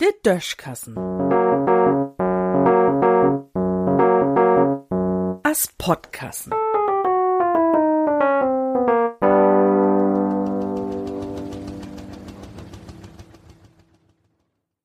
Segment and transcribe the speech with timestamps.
[0.00, 0.96] Der Döschkassen.
[5.42, 6.52] As Podkassen.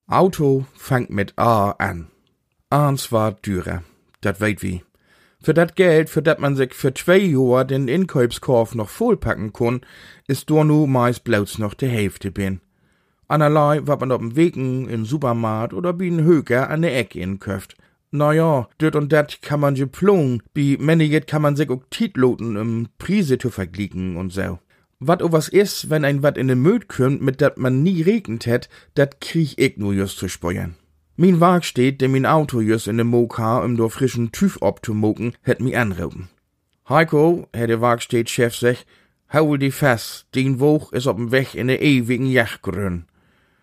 [0.08, 2.10] Auto fängt mit A an.
[2.70, 3.84] Ans war dürer,
[4.22, 4.84] dat weet wie.
[5.46, 9.82] Für dat Geld, für dat man sich für zwei Johr den Inkäufskorb noch vollpacken kann,
[10.26, 12.62] ist do nu meist bloß noch die Hälfte bin.
[13.28, 17.76] Anerlei, wat man op'm Wegen, in Supermarkt oder bi n Höker an der Ecke inköft.
[18.10, 22.58] Na ja, dit und dat kann man plon, bi meniget kann man sich auch titloten,
[22.58, 24.58] um Prise zu verglichen und so.
[25.00, 28.02] Wat o was is, wenn ein wat in den Möd kümmt, mit dat man nie
[28.02, 30.74] regnet hätt, dat krieg ich nur just zu speuern.
[31.18, 35.32] Min Wag steht, der min Auto just in dem Moka, um do frischen Tüf abzumoken,
[35.44, 36.28] hätt mi anrauben.
[36.90, 38.86] Heiko, hätt der Wagstedt-Chef sech,
[39.32, 43.06] hau die fest, den Woch is op'm Weg in der ewigen Jachgrün.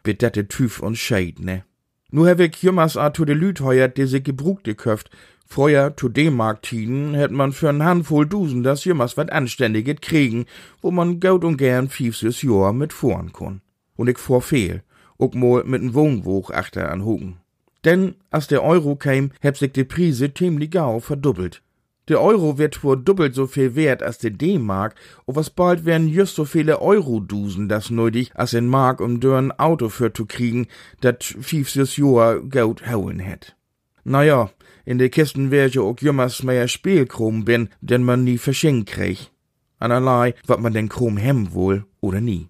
[0.03, 1.63] Bedette Tüf und Scheid, ne?
[2.11, 5.11] Nu hab ich jümmers a to de Lüt heuert, die sich gebrugte köft.
[5.47, 10.47] Früher, zu D-Mark-Tiden, hätt man für n Handvoll Dusen das jümmers wat Anständiges kriegen,
[10.81, 13.61] wo man gaut und gern fiefses Jahr mit fuhren kon.
[13.95, 14.83] Und ich fuhr fehl,
[15.19, 17.42] ook mal mit n Wohnwoch achter an Hugen.
[17.85, 21.63] Denn, als der Euro käm, heb sich die Prise ziemlich gau verdoppelt.
[22.09, 26.09] Der Euro wird wohl doppelt so viel wert als der D-Mark, und was bald werden
[26.09, 30.67] just so viele Euro-Dusen das nötig, als in Mark um dörn Auto für zu kriegen,
[31.01, 33.57] dat fiefses Jahr Geld hauen hätt.
[34.05, 34.51] Naja,
[34.85, 39.31] in de Kisten wär ja auch jümmers mehr Spielkrom bin, den man nie verschenkt krieg.
[39.79, 42.49] Anerlei, wat man den Krom hem wohl oder nie.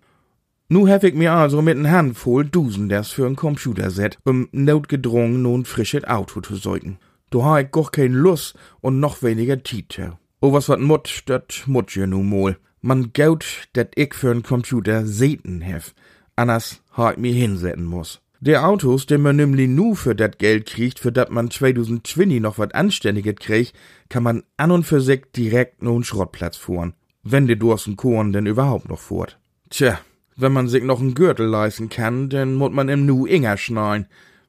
[0.72, 5.42] Nu hab ich mir also mit n Handvoll Dusen das für n Computerset, um notgedrungen
[5.42, 6.96] nun frisches Auto zu säugen.
[7.28, 10.16] Du ha ich goch kein Lust und noch weniger Tite.
[10.40, 12.56] O was wat mut, dat mut je nu mol.
[12.80, 15.92] Man gaut, dat ich für n Computer seten hef.
[16.36, 18.22] Anders ha ich mir hinsetzen muss.
[18.40, 22.56] Der Autos, den man nämlich nu für dat Geld kriegt, für dat man 2020 noch
[22.56, 23.74] wat Anständiges kriegt,
[24.08, 26.94] kann man an und für sich direkt nun Schrottplatz fuhren.
[27.22, 29.38] Wenn de Dursten Korn denn überhaupt noch fuhrt.
[29.68, 29.98] Tja,
[30.36, 34.06] wenn man sich noch n Gürtel leisten kann, dann muss man im Nu Inger schneien.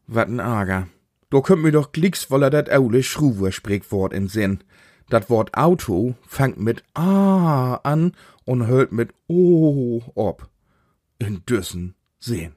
[0.07, 0.87] Wat n Ager.
[1.29, 4.59] Do könnt mir doch glicks woller dat aule Schruwer-Sprichwort in Sinn.
[5.09, 8.13] Dat Wort Auto fangt mit A an
[8.45, 10.49] und hört mit O ob.
[11.19, 12.55] In Düssen sehen.